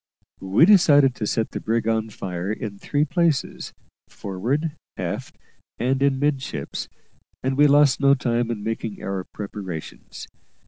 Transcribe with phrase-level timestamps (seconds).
[0.39, 3.71] We decided to set the brig on fire in three places
[4.09, 5.37] forward, aft,
[5.77, 6.89] and in midships
[7.43, 10.27] and we lost no time in making our preparations.